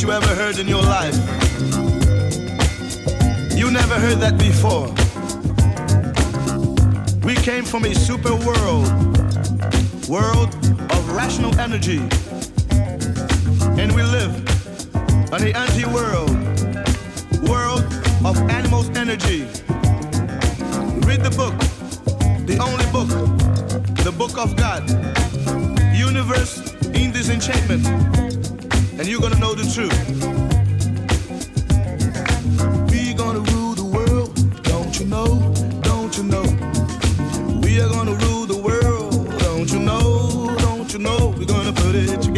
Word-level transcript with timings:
you 0.00 0.12
ever 0.12 0.34
heard 0.34 0.58
in 0.58 0.68
your 0.68 0.80
life. 0.80 1.14
You 3.54 3.70
never 3.70 3.94
heard 3.98 4.20
that 4.20 4.38
before. 4.38 4.86
We 7.26 7.34
came 7.34 7.64
from 7.64 7.84
a 7.84 7.94
super 7.94 8.34
world, 8.36 8.88
world 10.08 10.54
of 10.92 11.16
rational 11.16 11.58
energy. 11.58 11.98
And 13.80 13.92
we 13.92 14.02
live 14.02 14.32
on 15.32 15.40
the 15.40 15.52
anti-world, 15.54 16.30
world 17.48 17.84
of 18.24 18.38
animals 18.50 18.88
energy. 18.90 19.42
Read 21.06 21.20
the 21.20 21.34
book, 21.36 21.58
the 22.46 22.56
only 22.62 22.86
book, 22.92 23.08
the 24.04 24.12
book 24.16 24.38
of 24.38 24.56
God. 24.56 24.88
Universe 25.94 26.72
in 26.94 27.12
disenchantment. 27.12 28.31
And 28.98 29.08
you're 29.08 29.20
gonna 29.20 29.38
know 29.38 29.54
the 29.54 29.64
truth. 29.74 29.92
We 32.90 33.14
gonna 33.14 33.40
rule 33.52 33.74
the 33.74 33.84
world, 33.84 34.34
don't 34.64 34.98
you 34.98 35.06
know? 35.06 35.52
Don't 35.82 36.16
you 36.16 36.24
know? 36.24 36.42
We 37.62 37.80
are 37.80 37.88
gonna 37.88 38.14
rule 38.14 38.46
the 38.46 38.58
world, 38.58 39.28
don't 39.40 39.70
you 39.72 39.80
know? 39.80 40.54
Don't 40.58 40.92
you 40.92 40.98
know? 40.98 41.34
We're 41.36 41.46
gonna 41.46 41.72
put 41.72 41.94
it 41.94 42.31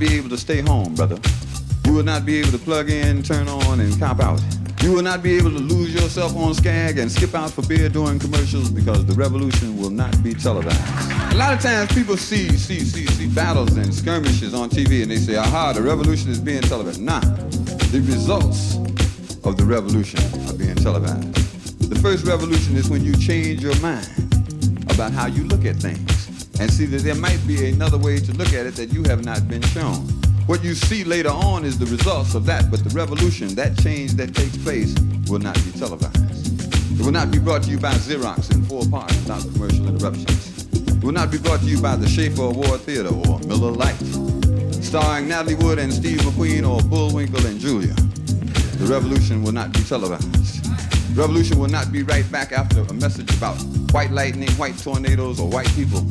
be 0.00 0.16
able 0.16 0.30
to 0.30 0.38
stay 0.38 0.62
home, 0.62 0.94
brother. 0.94 1.18
You 1.84 1.92
will 1.92 2.02
not 2.02 2.24
be 2.24 2.38
able 2.40 2.50
to 2.52 2.58
plug 2.58 2.88
in, 2.88 3.22
turn 3.22 3.46
on, 3.48 3.80
and 3.80 3.98
cop 4.00 4.18
out. 4.18 4.40
You 4.82 4.94
will 4.94 5.02
not 5.02 5.22
be 5.22 5.36
able 5.36 5.50
to 5.50 5.58
lose 5.58 5.92
yourself 5.92 6.34
on 6.36 6.54
Skag 6.54 6.98
and 6.98 7.12
skip 7.12 7.34
out 7.34 7.50
for 7.50 7.60
beer 7.62 7.90
during 7.90 8.18
commercials 8.18 8.70
because 8.70 9.04
the 9.04 9.12
revolution 9.12 9.76
will 9.76 9.90
not 9.90 10.22
be 10.22 10.32
televised. 10.32 10.80
A 11.34 11.36
lot 11.36 11.52
of 11.52 11.60
times 11.60 11.92
people 11.92 12.16
see, 12.16 12.48
see, 12.56 12.80
see, 12.80 13.04
see 13.06 13.28
battles 13.28 13.76
and 13.76 13.92
skirmishes 13.92 14.54
on 14.54 14.70
TV 14.70 15.02
and 15.02 15.10
they 15.10 15.18
say, 15.18 15.36
aha, 15.36 15.74
the 15.74 15.82
revolution 15.82 16.30
is 16.30 16.40
being 16.40 16.62
televised. 16.62 17.02
Nah, 17.02 17.20
the 17.20 18.02
results 18.06 18.76
of 19.44 19.58
the 19.58 19.64
revolution 19.66 20.20
are 20.48 20.54
being 20.54 20.76
televised. 20.76 21.34
The 21.90 21.98
first 22.00 22.24
revolution 22.24 22.74
is 22.74 22.88
when 22.88 23.04
you 23.04 23.14
change 23.18 23.62
your 23.62 23.78
mind 23.80 24.08
about 24.88 25.12
how 25.12 25.26
you 25.26 25.44
look 25.44 25.66
at 25.66 25.76
things 25.76 26.09
and 26.60 26.70
see 26.70 26.84
that 26.84 26.98
there 26.98 27.14
might 27.14 27.40
be 27.46 27.70
another 27.70 27.96
way 27.96 28.20
to 28.20 28.32
look 28.34 28.52
at 28.52 28.66
it 28.66 28.74
that 28.74 28.92
you 28.92 29.02
have 29.04 29.24
not 29.24 29.48
been 29.48 29.62
shown. 29.62 30.06
What 30.44 30.62
you 30.62 30.74
see 30.74 31.04
later 31.04 31.30
on 31.30 31.64
is 31.64 31.78
the 31.78 31.86
results 31.86 32.34
of 32.34 32.44
that, 32.46 32.70
but 32.70 32.84
the 32.84 32.90
revolution, 32.90 33.54
that 33.54 33.78
change 33.78 34.12
that 34.14 34.34
takes 34.34 34.58
place, 34.58 34.94
will 35.26 35.38
not 35.38 35.54
be 35.64 35.70
televised. 35.72 37.00
It 37.00 37.04
will 37.04 37.12
not 37.12 37.30
be 37.30 37.38
brought 37.38 37.62
to 37.62 37.70
you 37.70 37.78
by 37.78 37.92
Xerox 37.94 38.52
in 38.54 38.62
four 38.64 38.84
parts 38.84 39.16
without 39.20 39.40
commercial 39.54 39.88
interruptions. 39.88 40.66
It 40.74 41.02
will 41.02 41.12
not 41.12 41.30
be 41.30 41.38
brought 41.38 41.60
to 41.60 41.66
you 41.66 41.80
by 41.80 41.96
the 41.96 42.06
Schaefer 42.06 42.42
Award 42.42 42.82
Theater 42.82 43.08
or 43.08 43.38
Miller 43.40 43.72
Lite, 43.72 44.84
starring 44.84 45.28
Natalie 45.28 45.54
Wood 45.54 45.78
and 45.78 45.90
Steve 45.90 46.18
McQueen 46.18 46.68
or 46.68 46.82
Bullwinkle 46.82 47.46
and 47.46 47.58
Julia. 47.58 47.94
The 47.94 48.86
revolution 48.86 49.42
will 49.42 49.52
not 49.52 49.72
be 49.72 49.80
televised. 49.84 50.66
Revolution 51.16 51.58
will 51.58 51.68
not 51.68 51.90
be 51.90 52.02
right 52.02 52.30
back 52.30 52.52
after 52.52 52.82
a 52.82 52.92
message 52.92 53.34
about 53.34 53.56
white 53.92 54.10
lightning, 54.10 54.50
white 54.52 54.76
tornadoes, 54.76 55.40
or 55.40 55.48
white 55.48 55.70
people. 55.74 56.04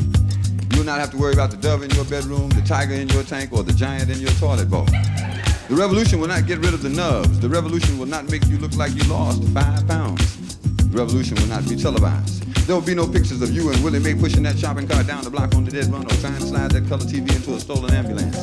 You 0.72 0.80
will 0.80 0.86
not 0.86 1.00
have 1.00 1.12
to 1.12 1.18
worry 1.18 1.34
about 1.34 1.52
the 1.52 1.58
dove 1.58 1.84
in 1.84 1.90
your 1.92 2.06
bedroom, 2.06 2.50
the 2.50 2.62
tiger 2.62 2.94
in 2.94 3.10
your 3.10 3.24
tank, 3.24 3.52
or 3.52 3.64
the 3.64 3.74
giant 3.74 4.10
in 4.10 4.20
your 4.20 4.32
toilet 4.32 4.70
bowl. 4.70 4.86
The 4.86 5.76
revolution 5.76 6.20
will 6.20 6.28
not 6.28 6.48
get 6.48 6.60
rid 6.60 6.74
of 6.74 6.82
the 6.82 6.90
nubs. 6.90 7.40
The 7.40 7.50
revolution 7.50 7.98
will 8.00 8.08
not 8.08 8.30
make 8.30 8.46
you 8.48 8.58
look 8.58 8.76
like 8.76 8.94
you 8.96 9.04
lost 9.04 9.44
five 9.50 9.88
pounds. 9.88 10.58
The 10.58 10.98
revolution 10.98 11.36
will 11.36 11.48
not 11.48 11.68
be 11.68 11.76
televised. 11.76 12.44
There 12.66 12.76
will 12.76 12.86
be 12.86 12.94
no 12.94 13.08
pictures 13.08 13.42
of 13.42 13.52
you 13.52 13.72
and 13.72 13.84
Willie 13.84 14.00
Mae 14.00 14.14
pushing 14.14 14.44
that 14.44 14.58
shopping 14.58 14.88
cart 14.88 15.08
down 15.08 15.24
the 15.24 15.30
block 15.32 15.56
on 15.56 15.66
the 15.66 15.72
dead 15.72 15.86
run 15.88 16.06
or 16.06 16.16
trying 16.22 16.36
to 16.36 16.42
slide 16.42 16.72
that 16.72 16.88
color 16.88 17.04
TV 17.04 17.36
into 17.36 17.56
a 17.56 17.60
stolen 17.60 17.94
ambulance. 17.94 18.38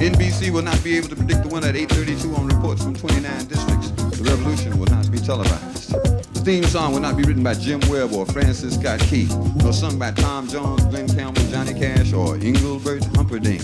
NBC 0.00 0.50
will 0.50 0.62
not 0.62 0.82
be 0.82 0.96
able 0.96 1.08
to 1.08 1.16
predict 1.16 1.42
the 1.42 1.48
winner 1.48 1.68
at 1.68 1.76
832 1.76 2.34
on 2.34 2.48
reports 2.48 2.82
from 2.82 2.94
29 2.94 3.22
districts. 3.46 3.90
The 4.16 4.24
revolution 4.24 4.78
will 4.78 4.86
not 4.86 5.10
be 5.12 5.18
televised. 5.18 6.15
The 6.46 6.52
theme 6.52 6.64
song 6.70 6.92
will 6.92 7.00
not 7.00 7.16
be 7.16 7.24
written 7.24 7.42
by 7.42 7.54
Jim 7.54 7.80
Webb 7.88 8.12
or 8.12 8.24
Francis 8.24 8.76
Scott 8.76 9.00
Key, 9.00 9.26
nor 9.56 9.72
sung 9.72 9.98
by 9.98 10.12
Tom 10.12 10.46
Jones, 10.46 10.84
Glenn 10.84 11.08
Campbell, 11.08 11.42
Johnny 11.50 11.74
Cash, 11.74 12.12
or 12.12 12.36
Engelbert 12.36 13.04
Humperdinck, 13.16 13.62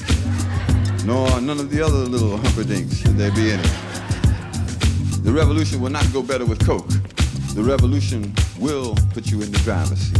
nor 1.05 1.41
none 1.41 1.61
of 1.61 1.71
the 1.71 1.81
other 1.81 1.99
little 1.99 2.37
Humperdinks, 2.39 2.97
should 2.97 3.17
there 3.17 3.31
be 3.31 3.53
any. 3.53 3.63
The 5.23 5.31
revolution 5.31 5.81
will 5.81 5.93
not 5.93 6.13
go 6.13 6.25
better 6.25 6.45
with 6.45 6.67
Coke. 6.67 6.89
The 7.55 7.63
revolution 7.63 8.35
will 8.59 8.97
put 9.15 9.31
you 9.31 9.43
in 9.43 9.53
the 9.53 9.59
driver's 9.59 10.01
seat. 10.01 10.19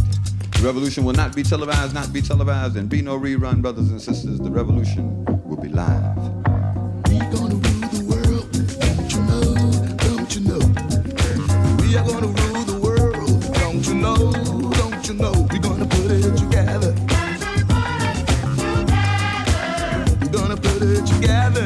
The 0.53 0.61
revolution 0.63 1.03
will 1.03 1.15
not 1.15 1.35
be 1.35 1.43
televised, 1.43 1.93
not 1.93 2.13
be 2.13 2.21
televised, 2.21 2.77
and 2.77 2.87
be 2.87 3.01
no 3.01 3.19
rerun, 3.19 3.61
brothers 3.61 3.89
and 3.89 4.01
sisters. 4.01 4.39
The 4.39 4.49
revolution 4.49 5.25
will 5.43 5.57
be 5.57 5.67
live. 5.67 6.15
We 7.09 7.19
gonna 7.19 7.55
rule 7.55 7.89
the 7.91 8.05
world, 8.07 8.49
don't 8.79 9.11
you 9.11 9.19
know? 9.27 9.53
Don't 9.97 10.33
you 10.33 10.41
know? 10.47 11.83
We 11.83 11.97
are 11.97 12.07
gonna 12.07 12.27
rule 12.27 12.52
Don't 14.03 15.07
you 15.07 15.13
know? 15.13 15.31
We're 15.49 15.59
gonna 15.59 15.85
put 15.85 16.11
it 16.11 16.35
together. 16.37 16.93
We're 20.19 20.27
gonna 20.29 20.57
put 20.57 20.81
it 20.81 21.05
together. 21.05 21.62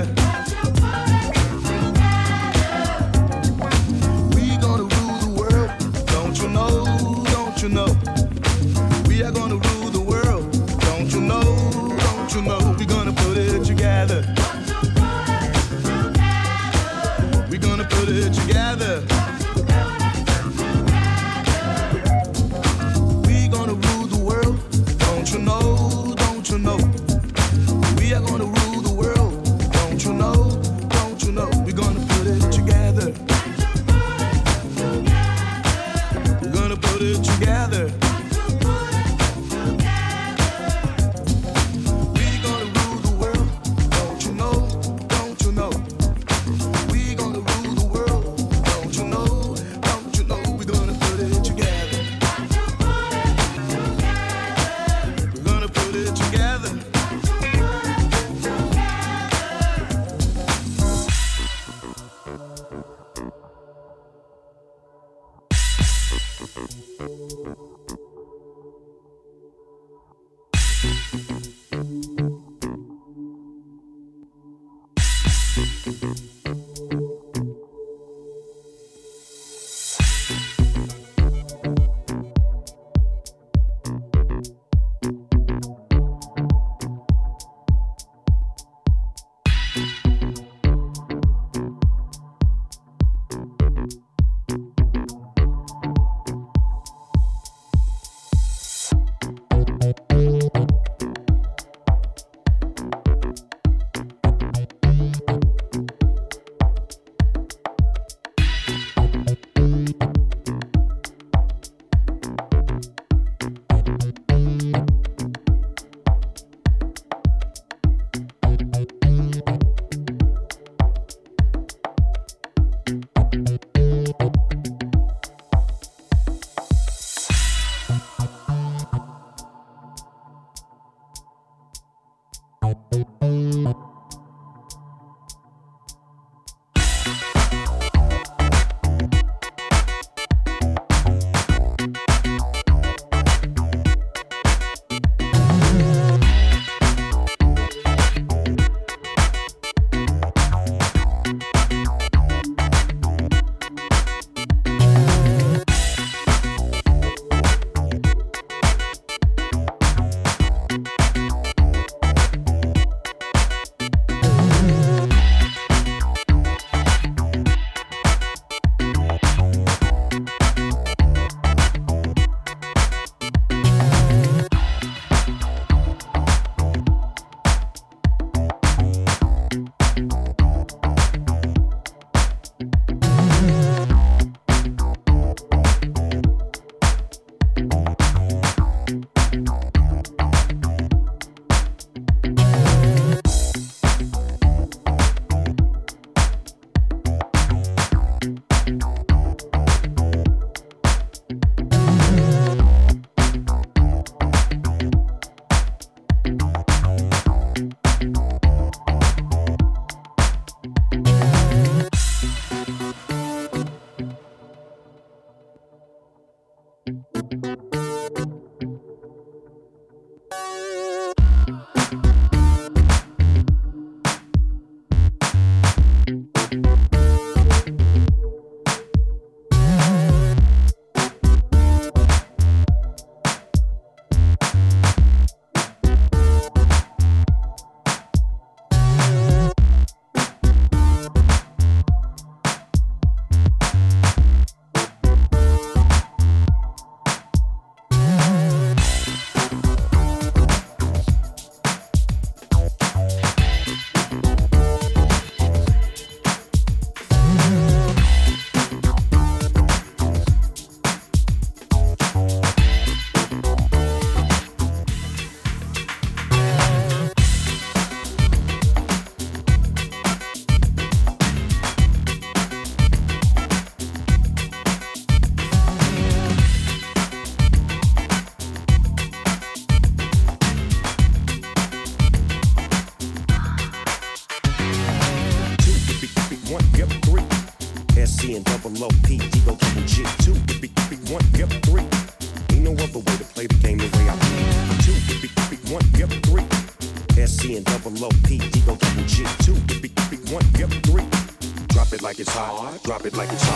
drop 302.88 303.06
it 303.06 303.18
like 303.18 303.30
it's 303.34 303.47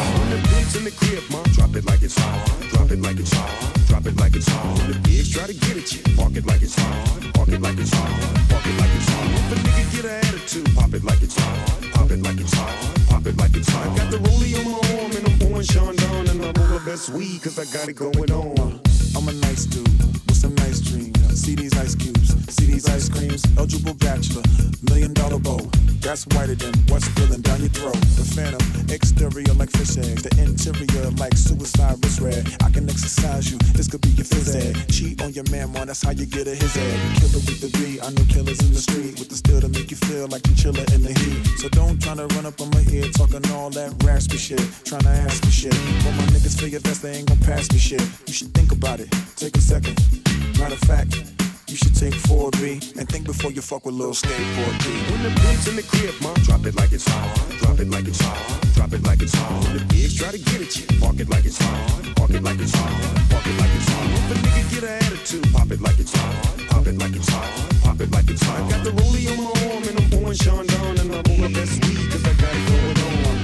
fuck 54.14 54.30
with 54.30 54.40
little 54.40 54.76
skateboard 54.76 54.76
B. 54.84 55.12
When 55.12 55.24
the 55.24 55.30
beats 55.42 55.68
in 55.68 55.76
the 55.76 55.84
crib, 55.84 56.16
ma, 56.22 56.34
drop 56.44 56.66
it 56.66 56.76
like 56.76 56.92
it's 56.92 57.08
hot. 57.08 57.50
Drop 57.60 57.80
it 57.80 57.90
like 57.90 58.08
it's 58.08 58.22
hot. 58.22 58.38
drop 58.74 58.94
it 58.94 59.04
like 59.04 59.22
it's 59.22 59.34
hot. 59.34 59.64
When 59.64 59.78
The 59.78 59.86
pigs 59.86 60.16
try 60.16 60.32
to 60.32 60.38
get 60.38 60.62
at 60.62 60.76
you, 60.78 61.00
park 61.00 61.20
it 61.20 61.30
like 61.30 61.46
it's 61.46 61.58
hot. 61.58 62.16
Park 62.16 62.32
it 62.32 62.44
like 62.44 62.60
it's 62.60 62.74
hot. 62.74 62.92
Park 63.30 63.46
it 63.48 63.58
like 63.60 63.74
it's 63.76 63.90
hot. 63.90 64.06
If 64.12 64.32
a 64.32 64.36
nigga 64.36 64.64
get 64.74 64.84
an 64.84 64.96
attitude, 65.06 65.54
pop 65.54 65.72
it 65.72 65.82
like 65.82 66.00
it's 66.00 66.14
hot. 66.14 66.36
Pop 66.70 66.88
it 66.88 66.98
like 66.98 67.16
it's 67.16 67.30
hot. 67.30 67.50
Pop 67.84 68.00
it 68.02 68.12
like 68.12 68.30
it's 68.30 68.44
hot. 68.44 68.70
Got 68.70 68.84
the 68.84 68.92
rollie 68.92 69.28
on 69.32 69.38
my 69.44 69.52
arm 69.72 69.84
and 69.88 69.96
I'm 70.00 70.10
pouring 70.10 70.38
Sean 70.38 70.66
down 70.66 70.98
and 71.00 71.12
I'm 71.12 71.26
on 71.32 71.40
the 71.42 71.52
best 71.54 71.76
weed 71.86 72.12
cause 72.12 72.26
I 72.26 72.34
got 72.42 72.54
it 72.56 72.66
going 72.68 73.00
on. 73.08 73.36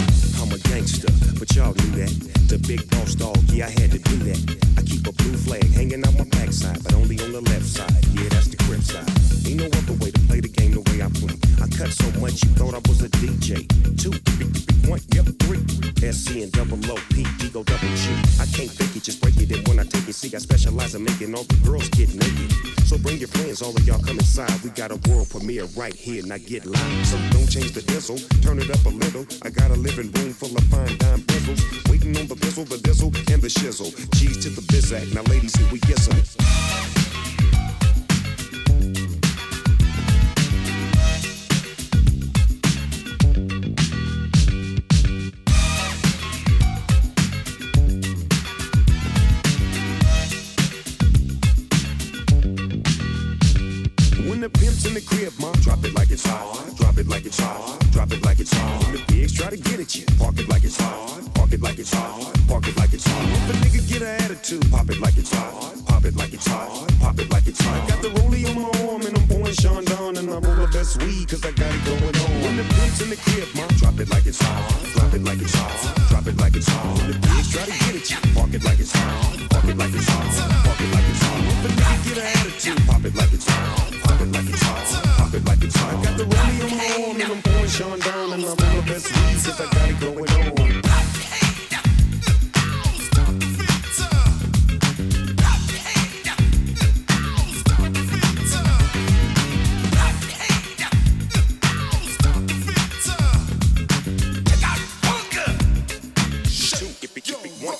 I'm 0.41 0.51
a 0.51 0.59
gangster, 0.67 1.11
but 1.39 1.47
y'all 1.55 1.73
knew 1.73 1.91
that. 2.03 2.13
The 2.47 2.57
big 2.59 2.89
boss 2.89 3.15
dog, 3.15 3.37
yeah, 3.51 3.67
I 3.67 3.71
had 3.71 3.91
to 3.91 3.99
do 3.99 4.15
that. 4.31 4.39
I 4.77 4.81
keep 4.81 5.05
a 5.07 5.11
blue 5.11 5.35
flag 5.35 5.65
hanging 5.73 6.05
out 6.05 6.15
my 6.15 6.23
backside, 6.25 6.81
but 6.83 6.93
on 6.93 7.06
cut 11.87 11.93
so 11.93 12.19
much 12.19 12.43
you 12.43 12.49
thought 12.51 12.73
I 12.73 12.81
was 12.89 13.01
a 13.01 13.09
DJ. 13.09 13.67
Two, 13.97 14.11
one, 14.89 14.99
yep, 15.13 15.25
three. 15.43 15.63
SC 16.11 16.43
and 16.43 16.51
double 16.51 16.79
O, 16.91 16.95
P, 17.09 17.25
D 17.39 17.49
go 17.49 17.63
double 17.63 17.87
G. 17.95 18.11
I 18.39 18.45
can't 18.45 18.71
fake 18.71 18.95
it, 18.95 19.03
just 19.03 19.21
break 19.21 19.37
it. 19.37 19.51
And 19.51 19.67
when 19.67 19.79
I 19.79 19.83
take 19.83 20.07
it, 20.07 20.13
see, 20.13 20.33
I 20.35 20.39
specialize 20.39 20.95
in 20.95 21.03
making 21.03 21.33
all 21.35 21.43
the 21.43 21.55
girls 21.65 21.89
get 21.89 22.13
naked. 22.13 22.51
So 22.85 22.97
bring 22.97 23.17
your 23.17 23.27
friends, 23.27 23.61
all 23.61 23.75
of 23.75 23.85
y'all 23.87 24.01
come 24.01 24.17
inside. 24.17 24.51
We 24.63 24.69
got 24.71 24.91
a 24.91 24.99
world 25.09 25.29
premiere 25.29 25.65
right 25.75 25.93
here, 25.93 26.23
now 26.25 26.37
get 26.37 26.65
live. 26.65 27.05
So 27.05 27.17
don't 27.31 27.49
change 27.49 27.71
the 27.71 27.81
diesel, 27.81 28.17
turn 28.41 28.59
it 28.59 28.69
up 28.69 28.83
a 28.85 28.89
little. 28.89 29.25
I 29.43 29.49
got 29.49 29.71
a 29.71 29.75
living 29.75 30.11
room 30.11 30.33
full 30.33 30.55
of 30.55 30.63
fine 30.65 30.97
dime 30.97 31.21
bristles. 31.21 31.61
Waiting 31.89 32.15
on 32.17 32.27
the 32.27 32.35
bizzle, 32.35 32.67
the 32.67 32.77
dizzle, 32.77 33.11
and 33.33 33.41
the 33.41 33.49
shizzle. 33.49 33.91
G's 34.15 34.37
to 34.43 34.49
the 34.49 34.61
bizac. 34.61 35.13
Now, 35.13 35.23
ladies, 35.23 35.55
here 35.55 35.67
we 35.71 35.79
get 35.79 35.99
some. 35.99 36.66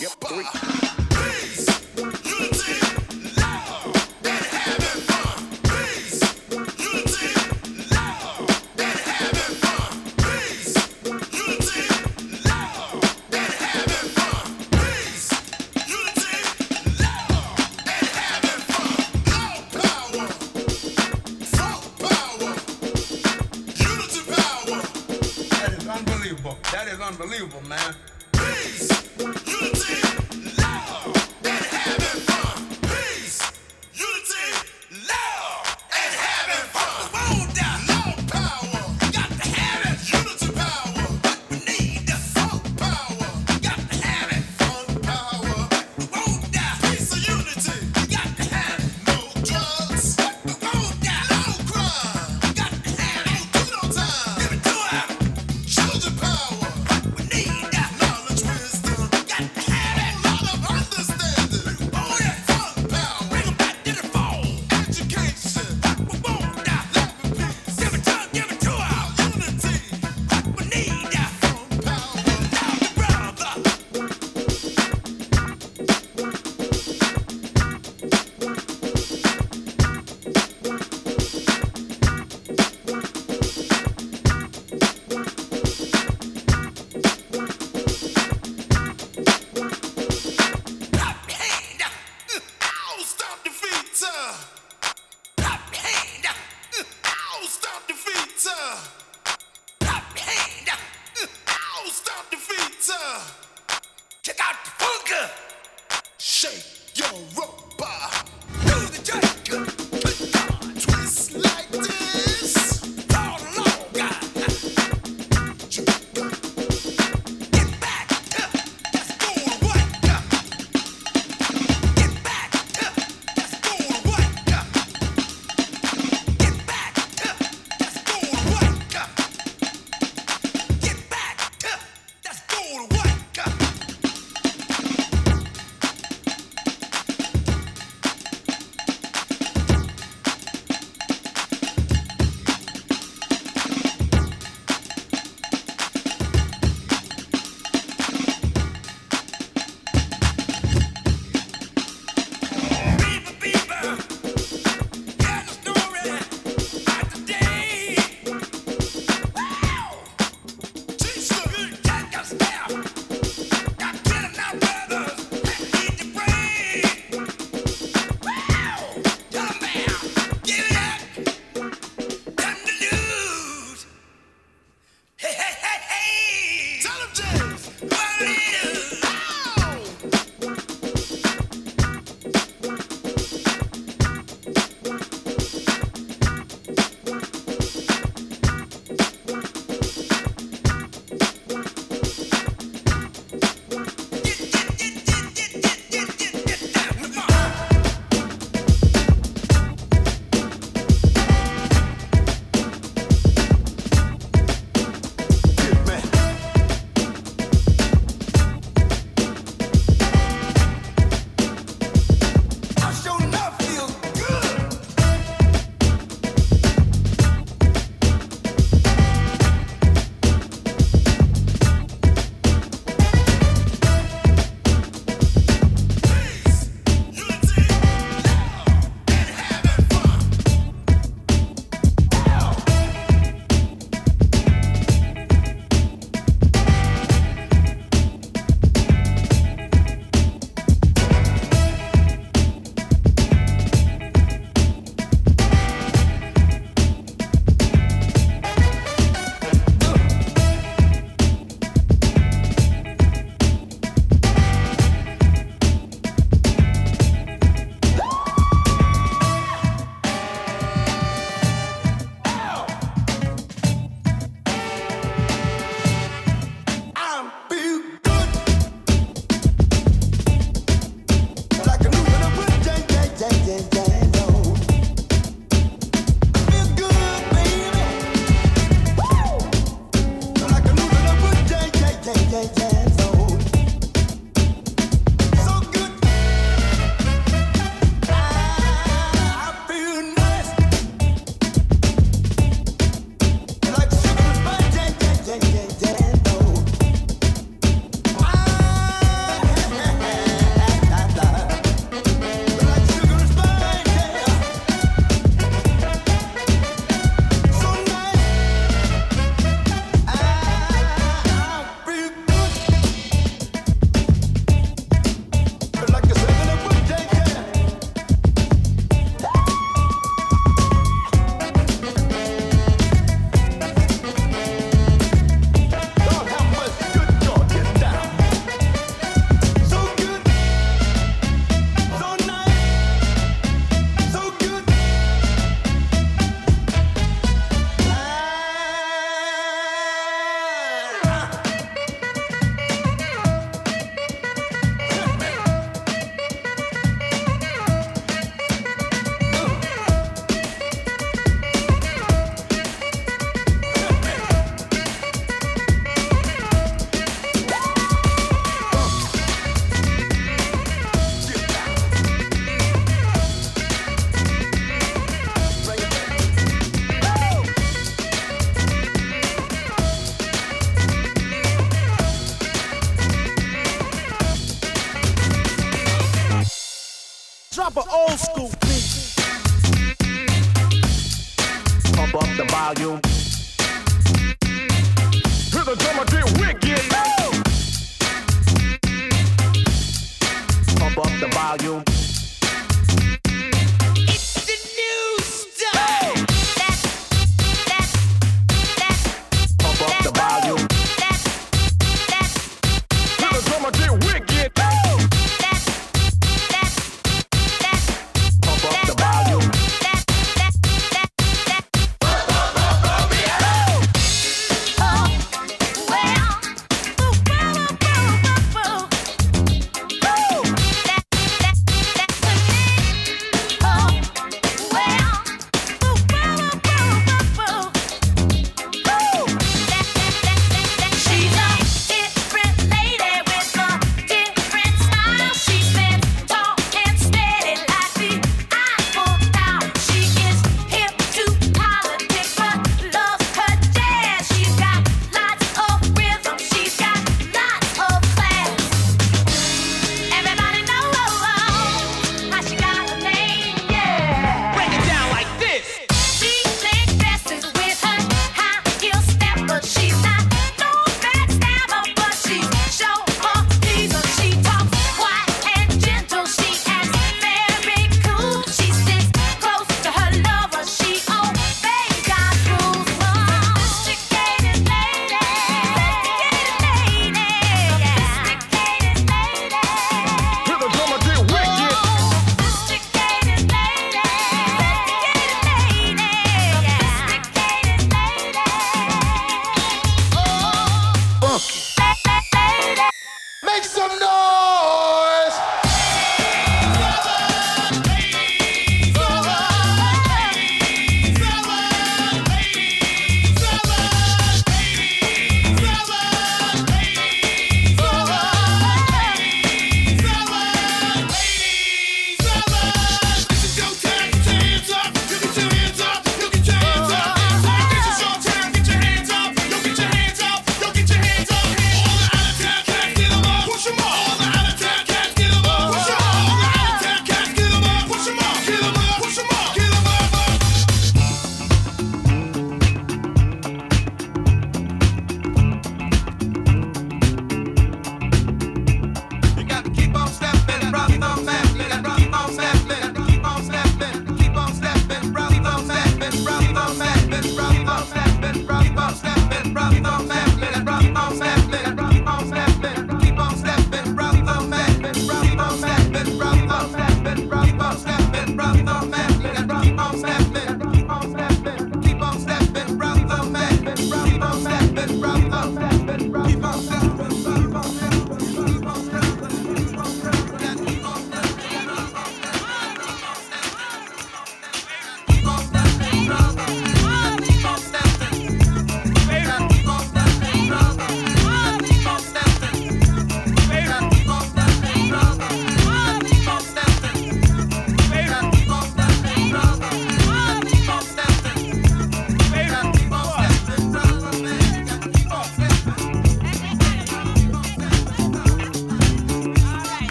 Yep, 0.00 0.12
three. 0.20 1.07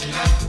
Thank. 0.00 0.39